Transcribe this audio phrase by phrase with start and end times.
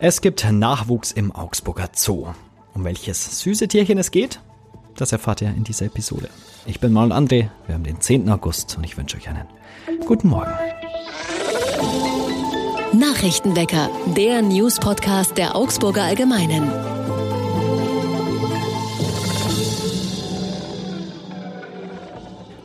[0.00, 2.28] Es gibt Nachwuchs im Augsburger Zoo.
[2.72, 4.40] Um welches süße Tierchen es geht,
[4.94, 6.28] das erfahrt ihr in dieser Episode.
[6.66, 8.30] Ich bin Manuel André, wir haben den 10.
[8.30, 9.48] August und ich wünsche euch einen
[10.06, 10.52] guten Morgen.
[12.92, 16.70] Nachrichtenwecker, der News-Podcast der Augsburger Allgemeinen.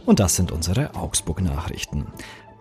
[0.06, 2.06] Und das sind unsere Augsburg-Nachrichten.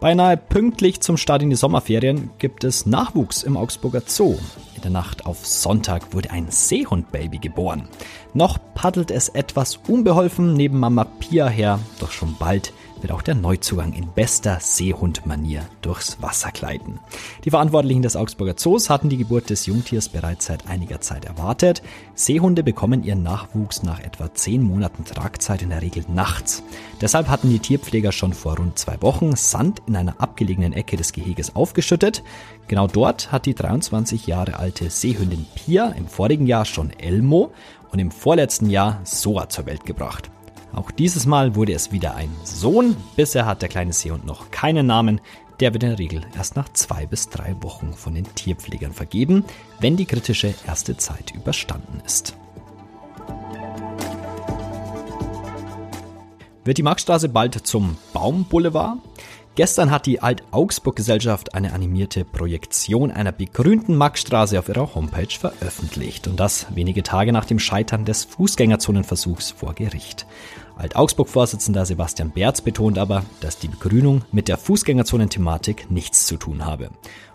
[0.02, 4.36] Beinahe pünktlich zum Start in die Sommerferien gibt es Nachwuchs im Augsburger Zoo.
[4.74, 7.88] In der Nacht auf Sonntag wurde ein Seehundbaby geboren.
[8.34, 13.34] Noch paddelt es etwas unbeholfen neben Mama Pia her, doch schon bald wird auch der
[13.34, 17.00] Neuzugang in bester Seehundmanier durchs Wasser gleiten.
[17.44, 21.82] Die Verantwortlichen des Augsburger Zoos hatten die Geburt des Jungtiers bereits seit einiger Zeit erwartet.
[22.14, 26.62] Seehunde bekommen ihren Nachwuchs nach etwa zehn Monaten Tragzeit in der Regel nachts.
[27.00, 31.12] Deshalb hatten die Tierpfleger schon vor rund zwei Wochen Sand in einer abgelegenen Ecke des
[31.12, 32.22] Geheges aufgeschüttet.
[32.68, 37.52] Genau dort hat die 23 Jahre alte Seehündin Pia im vorigen Jahr schon Elmo
[37.90, 40.31] und im vorletzten Jahr Soa zur Welt gebracht.
[40.74, 42.96] Auch dieses Mal wurde es wieder ein Sohn.
[43.16, 45.20] Bisher hat der kleine Seehund noch keinen Namen.
[45.60, 49.44] Der wird in der Regel erst nach zwei bis drei Wochen von den Tierpflegern vergeben,
[49.80, 52.36] wenn die kritische erste Zeit überstanden ist.
[56.64, 58.98] Wird die Marktstraße bald zum Baumboulevard?
[59.54, 66.40] Gestern hat die Alt-Augsburg-Gesellschaft eine animierte Projektion einer begrünten Maxstraße auf ihrer Homepage veröffentlicht und
[66.40, 70.24] das wenige Tage nach dem Scheitern des Fußgängerzonenversuchs vor Gericht.
[70.78, 76.88] Alt-Augsburg-Vorsitzender Sebastian Berz betont aber, dass die Begrünung mit der Fußgängerzonenthematik nichts zu tun habe.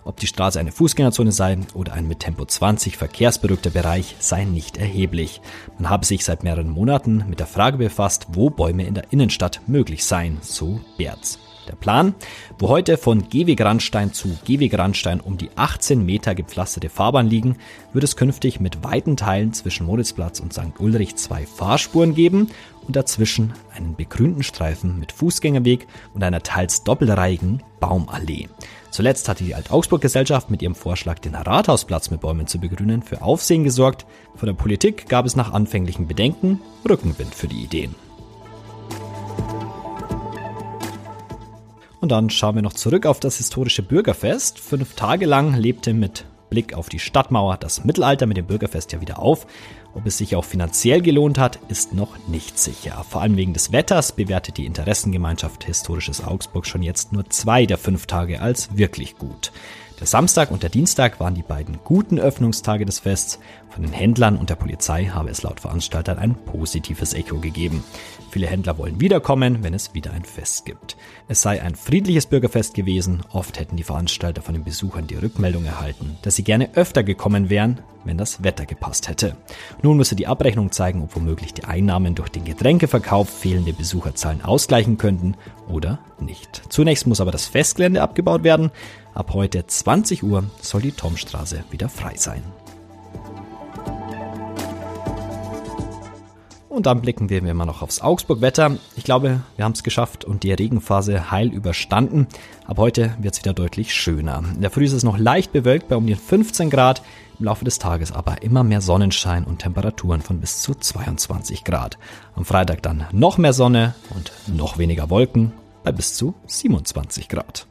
[0.04, 4.78] Ob die Straße eine Fußgängerzone sei oder ein mit Tempo 20 verkehrsberuhigter Bereich sei nicht
[4.78, 5.40] erheblich.
[5.78, 9.62] Man habe sich seit mehreren Monaten mit der Frage befasst, wo Bäume in der Innenstadt
[9.68, 11.38] möglich seien, so Berz.
[11.68, 12.16] Der Plan,
[12.60, 17.58] wo heute von Gehweg Randstein zu Gehweg Randstein um die 18 Meter gepflasterte Fahrbahn liegen,
[17.94, 20.80] wird es künftig mit weiten Teilen zwischen Moritzplatz und St.
[20.80, 22.50] Ulrich zwei Fahrspuren geben
[22.88, 28.48] und dazwischen einen begrünten Streifen mit Fußgängerweg und einer teils doppelreihigen Baumallee.
[28.90, 33.64] Zuletzt hatte die Alt-Augsburg-Gesellschaft mit ihrem Vorschlag, den Rathausplatz mit Bäumen zu begrünen, für Aufsehen
[33.64, 34.06] gesorgt.
[34.36, 38.07] Von der Politik gab es nach anfänglichen Bedenken Rückenwind für die Ideen.
[42.08, 44.60] Und dann schauen wir noch zurück auf das historische Bürgerfest.
[44.60, 49.02] Fünf Tage lang lebte mit Blick auf die Stadtmauer das Mittelalter mit dem Bürgerfest ja
[49.02, 49.46] wieder auf.
[49.94, 53.04] Ob es sich auch finanziell gelohnt hat, ist noch nicht sicher.
[53.10, 57.78] Vor allem wegen des Wetters bewertet die Interessengemeinschaft Historisches Augsburg schon jetzt nur zwei der
[57.78, 59.52] fünf Tage als wirklich gut.
[60.00, 63.40] Der Samstag und der Dienstag waren die beiden guten Öffnungstage des Fests.
[63.70, 67.84] Von den Händlern und der Polizei habe es laut Veranstaltern ein positives Echo gegeben.
[68.30, 70.98] Viele Händler wollen wiederkommen, wenn es wieder ein Fest gibt.
[71.28, 73.24] Es sei ein friedliches Bürgerfest gewesen.
[73.32, 77.50] Oft hätten die Veranstalter von den Besuchern die Rückmeldung erhalten, dass sie gerne öfter gekommen
[77.50, 79.36] wären, wenn das Wetter gepasst hätte.
[79.82, 84.98] Nun müsse die Abrechnung zeigen, ob womöglich die Einnahmen durch den Getränkeverkauf fehlende Besucherzahlen ausgleichen
[84.98, 85.36] könnten
[85.68, 86.62] oder nicht.
[86.70, 88.72] Zunächst muss aber das Festgelände abgebaut werden.
[89.18, 92.44] Ab heute 20 Uhr soll die Tomstraße wieder frei sein.
[96.70, 98.78] Und dann blicken wir immer noch aufs Augsburg-Wetter.
[98.96, 102.28] Ich glaube, wir haben es geschafft und die Regenphase heil überstanden.
[102.68, 104.44] Ab heute wird es wieder deutlich schöner.
[104.54, 107.02] In der Früh ist es noch leicht bewölkt bei um die 15 Grad.
[107.40, 111.98] Im Laufe des Tages aber immer mehr Sonnenschein und Temperaturen von bis zu 22 Grad.
[112.36, 115.54] Am Freitag dann noch mehr Sonne und noch weniger Wolken
[115.84, 117.66] bei bis zu 27 Grad.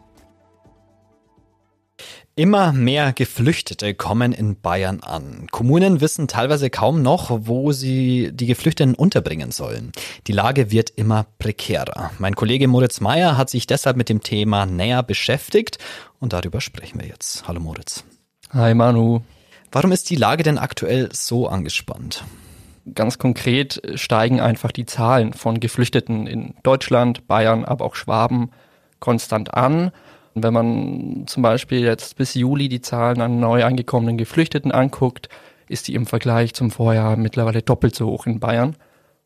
[2.39, 5.47] Immer mehr Geflüchtete kommen in Bayern an.
[5.51, 9.91] Kommunen wissen teilweise kaum noch, wo sie die Geflüchteten unterbringen sollen.
[10.27, 12.11] Die Lage wird immer prekärer.
[12.19, 15.79] Mein Kollege Moritz Meyer hat sich deshalb mit dem Thema näher beschäftigt
[16.21, 17.49] und darüber sprechen wir jetzt.
[17.49, 18.05] Hallo Moritz.
[18.51, 19.23] Hi Manu.
[19.73, 22.23] Warum ist die Lage denn aktuell so angespannt?
[22.95, 28.51] Ganz konkret steigen einfach die Zahlen von Geflüchteten in Deutschland, Bayern, aber auch Schwaben
[29.01, 29.91] konstant an.
[30.39, 35.31] Wenn man zum Beispiel jetzt bis Juli die Zahlen an neu angekommenen Geflüchteten anguckt,
[35.67, 38.77] ist die im Vergleich zum Vorjahr mittlerweile doppelt so hoch in Bayern.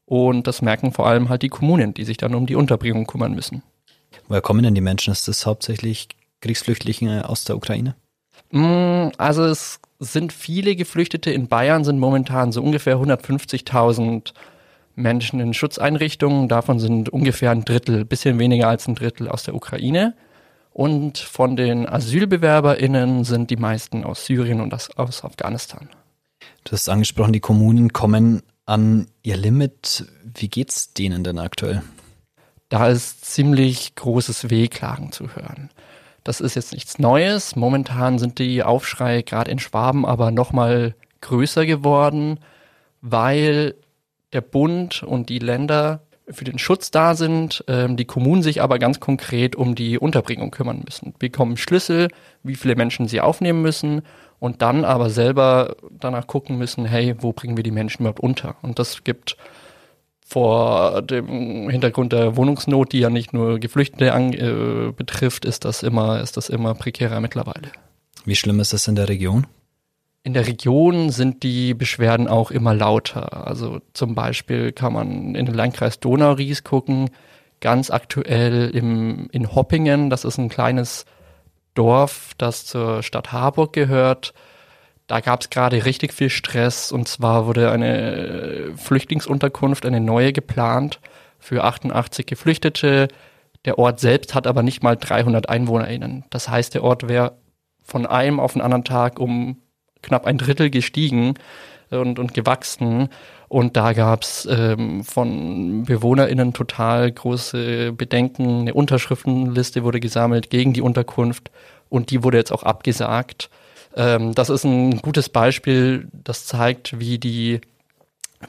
[0.06, 3.34] Und das merken vor allem halt die Kommunen, die sich dann um die Unterbringung kümmern
[3.34, 3.64] müssen.
[4.28, 5.12] Woher kommen denn die Menschen?
[5.12, 6.08] Ist das hauptsächlich
[6.42, 7.96] Kriegsflüchtlinge aus der Ukraine?
[8.52, 14.32] Mm, also es sind viele Geflüchtete in Bayern, sind momentan so ungefähr 150.000
[14.94, 16.48] Menschen in Schutzeinrichtungen.
[16.48, 20.14] Davon sind ungefähr ein Drittel, bisschen weniger als ein Drittel aus der Ukraine.
[20.72, 25.88] Und von den AsylbewerberInnen sind die meisten aus Syrien und aus Afghanistan.
[26.64, 30.06] Du hast angesprochen, die Kommunen kommen an ihr Limit.
[30.22, 31.82] Wie geht's denen denn aktuell?
[32.69, 35.70] Da ist ziemlich großes Wehklagen zu hören.
[36.22, 37.56] Das ist jetzt nichts Neues.
[37.56, 42.38] Momentan sind die Aufschrei gerade in Schwaben aber nochmal größer geworden,
[43.00, 43.75] weil
[44.32, 48.78] der Bund und die Länder für den Schutz da sind, ähm, die Kommunen sich aber
[48.78, 51.14] ganz konkret um die Unterbringung kümmern müssen.
[51.18, 52.08] Bekommen Schlüssel,
[52.42, 54.02] wie viele Menschen sie aufnehmen müssen
[54.38, 58.56] und dann aber selber danach gucken müssen, hey, wo bringen wir die Menschen überhaupt unter?
[58.62, 59.36] Und das gibt
[60.24, 65.82] vor dem Hintergrund der Wohnungsnot, die ja nicht nur Geflüchtete an, äh, betrifft, ist das
[65.82, 67.72] immer, ist das immer prekärer mittlerweile.
[68.24, 69.46] Wie schlimm ist das in der Region?
[70.22, 73.46] In der Region sind die Beschwerden auch immer lauter.
[73.46, 77.11] Also zum Beispiel kann man in den Landkreis Donau-Ries gucken,
[77.61, 81.06] ganz aktuell im, in Hoppingen, das ist ein kleines
[81.75, 84.34] Dorf, das zur Stadt Harburg gehört.
[85.06, 91.00] Da gab es gerade richtig viel Stress und zwar wurde eine Flüchtlingsunterkunft, eine neue geplant
[91.38, 93.08] für 88 Geflüchtete.
[93.64, 96.25] Der Ort selbst hat aber nicht mal 300 EinwohnerInnen.
[96.31, 97.38] Das heißt, der Ort wäre
[97.82, 99.56] von einem auf den anderen Tag um
[100.02, 101.35] knapp ein Drittel gestiegen
[101.91, 103.08] und, und gewachsen.
[103.49, 108.61] Und da gab's ähm, von BewohnerInnen total große Bedenken.
[108.61, 111.50] Eine Unterschriftenliste wurde gesammelt gegen die Unterkunft
[111.88, 113.50] und die wurde jetzt auch abgesagt.
[113.97, 117.61] Ähm, das ist ein gutes Beispiel, das zeigt, wie die,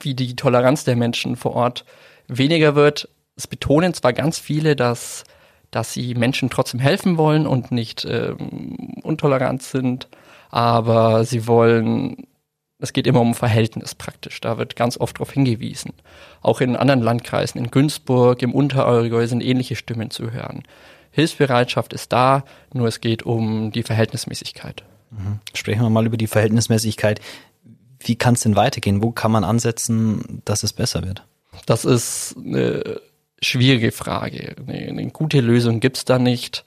[0.02, 1.84] wie die Toleranz der Menschen vor Ort
[2.28, 3.10] weniger wird.
[3.36, 5.24] Es betonen zwar ganz viele, dass,
[5.72, 10.08] dass sie Menschen trotzdem helfen wollen und nicht ähm, untolerant sind,
[10.52, 12.28] aber sie wollen
[12.82, 14.42] es geht immer um Verhältnis praktisch.
[14.42, 15.94] Da wird ganz oft darauf hingewiesen.
[16.42, 20.64] Auch in anderen Landkreisen, in Günzburg, im Unterallgäu sind ähnliche Stimmen zu hören.
[21.12, 22.44] Hilfsbereitschaft ist da,
[22.74, 24.84] nur es geht um die Verhältnismäßigkeit.
[25.12, 25.40] Mhm.
[25.54, 27.22] Sprechen wir mal über die Verhältnismäßigkeit.
[28.00, 29.04] Wie kann es denn weitergehen?
[29.04, 31.24] Wo kann man ansetzen, dass es besser wird?
[31.68, 33.00] Das ist eine
[33.42, 34.56] schwierige Frage.
[34.66, 36.66] Eine, eine gute Lösung gibt es da nicht.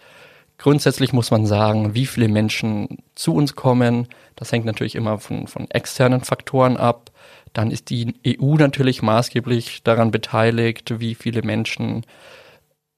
[0.58, 4.08] Grundsätzlich muss man sagen, wie viele Menschen zu uns kommen.
[4.36, 7.10] Das hängt natürlich immer von, von externen Faktoren ab.
[7.52, 12.04] Dann ist die EU natürlich maßgeblich daran beteiligt, wie viele Menschen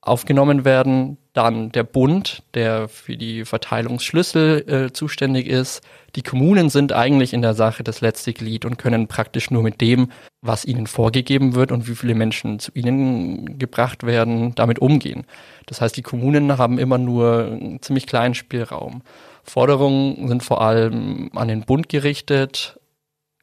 [0.00, 1.19] aufgenommen werden.
[1.32, 5.82] Dann der Bund, der für die Verteilungsschlüssel äh, zuständig ist.
[6.14, 9.81] Die Kommunen sind eigentlich in der Sache das letzte Glied und können praktisch nur mit
[9.81, 10.11] dem,
[10.46, 15.25] was ihnen vorgegeben wird und wie viele Menschen zu ihnen gebracht werden, damit umgehen.
[15.66, 19.02] Das heißt, die Kommunen haben immer nur einen ziemlich kleinen Spielraum.
[19.43, 22.78] Forderungen sind vor allem an den Bund gerichtet,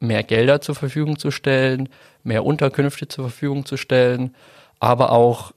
[0.00, 1.88] mehr Gelder zur Verfügung zu stellen,
[2.22, 4.34] mehr Unterkünfte zur Verfügung zu stellen,
[4.80, 5.52] aber auch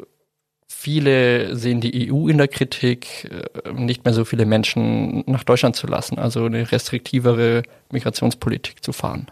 [0.70, 3.32] Viele sehen die EU in der Kritik,
[3.64, 8.92] äh, nicht mehr so viele Menschen nach Deutschland zu lassen, also eine restriktivere Migrationspolitik zu
[8.92, 9.28] fahren.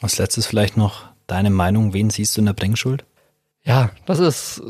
[0.00, 3.04] Als letztes vielleicht noch deine Meinung, wen siehst du in der Bringschuld?
[3.62, 4.62] Ja, das ist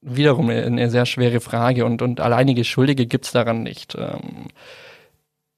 [0.00, 3.94] wiederum eine sehr schwere Frage und, und alleinige Schuldige gibt es daran nicht.
[3.96, 4.48] Ähm,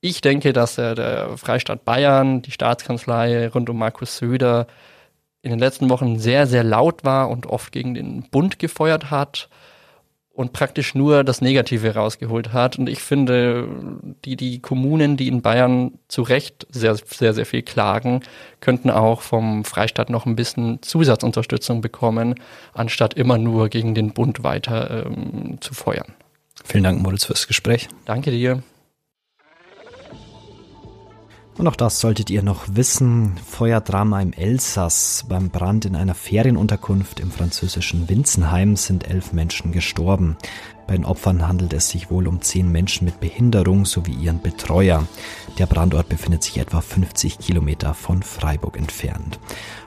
[0.01, 4.67] ich denke, dass der, der Freistaat Bayern, die Staatskanzlei rund um Markus Söder
[5.41, 9.49] in den letzten Wochen sehr, sehr laut war und oft gegen den Bund gefeuert hat
[10.35, 12.77] und praktisch nur das Negative rausgeholt hat.
[12.79, 13.69] Und ich finde,
[14.25, 18.21] die, die Kommunen, die in Bayern zu Recht sehr, sehr, sehr viel klagen,
[18.61, 22.35] könnten auch vom Freistaat noch ein bisschen Zusatzunterstützung bekommen,
[22.73, 26.13] anstatt immer nur gegen den Bund weiter ähm, zu feuern.
[26.65, 27.89] Vielen Dank, Moritz, fürs Gespräch.
[28.05, 28.63] Danke dir.
[31.57, 33.37] Und auch das solltet ihr noch wissen.
[33.47, 35.25] Feuerdrama im Elsass.
[35.29, 40.37] Beim Brand in einer Ferienunterkunft im französischen Winzenheim sind elf Menschen gestorben.
[40.89, 45.07] Bei den Opfern handelt es sich wohl um zehn Menschen mit Behinderung sowie ihren Betreuer.
[45.59, 49.39] Der Brandort befindet sich etwa 50 Kilometer von Freiburg entfernt.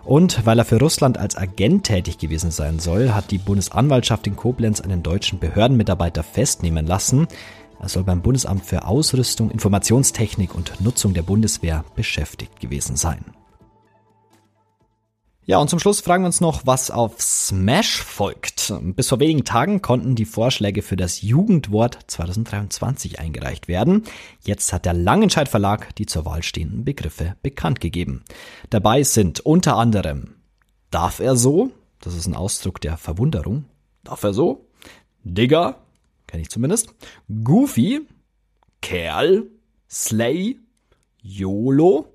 [0.05, 4.37] Und weil er für Russland als Agent tätig gewesen sein soll, hat die Bundesanwaltschaft in
[4.37, 7.27] Koblenz einen deutschen Behördenmitarbeiter festnehmen lassen.
[7.79, 13.23] Er soll beim Bundesamt für Ausrüstung, Informationstechnik und Nutzung der Bundeswehr beschäftigt gewesen sein.
[15.45, 18.73] Ja, und zum Schluss fragen wir uns noch, was auf Smash folgt.
[18.81, 24.03] Bis vor wenigen Tagen konnten die Vorschläge für das Jugendwort 2023 eingereicht werden.
[24.43, 28.25] Jetzt hat der Langenscheid Verlag die zur Wahl stehenden Begriffe bekannt gegeben.
[28.69, 30.35] Dabei sind unter anderem
[30.91, 31.71] Darf er so?
[32.01, 33.63] Das ist ein Ausdruck der Verwunderung.
[34.03, 34.67] Darf er so?
[35.23, 35.77] Digger?
[36.27, 36.93] Kenne ich zumindest.
[37.43, 38.01] Goofy,
[38.81, 39.47] Kerl,
[39.89, 40.59] Slay,
[41.21, 42.13] YOLO.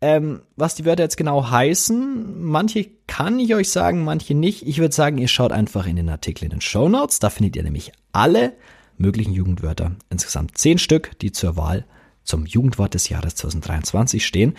[0.00, 4.66] Ähm, was die Wörter jetzt genau heißen, manche kann ich euch sagen, manche nicht.
[4.66, 7.20] Ich würde sagen, ihr schaut einfach in den Artikel in den Show Notes.
[7.20, 8.52] Da findet ihr nämlich alle
[8.98, 9.96] möglichen Jugendwörter.
[10.10, 11.86] Insgesamt zehn Stück, die zur Wahl
[12.22, 14.54] zum Jugendwort des Jahres 2023 stehen.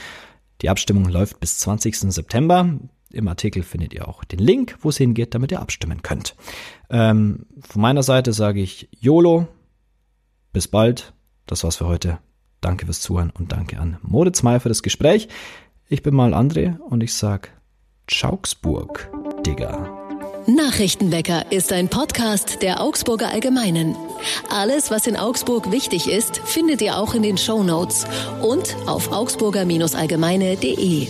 [0.62, 2.12] Die Abstimmung läuft bis 20.
[2.12, 2.80] September.
[3.16, 6.36] Im Artikel findet ihr auch den Link, wo es hingeht, damit ihr abstimmen könnt.
[6.90, 9.48] Ähm, von meiner Seite sage ich YOLO,
[10.52, 11.14] bis bald.
[11.46, 12.20] Das war's für heute.
[12.60, 15.30] Danke fürs Zuhören und danke an Moritz May für das Gespräch.
[15.88, 17.52] Ich bin mal André und ich sag
[18.08, 19.10] Schauksburg,
[19.46, 20.06] Digga.
[20.48, 23.96] Nachrichtenwecker ist ein Podcast der Augsburger Allgemeinen.
[24.50, 28.06] Alles, was in Augsburg wichtig ist, findet ihr auch in den Show Notes
[28.42, 31.08] und auf augsburger-allgemeine.de.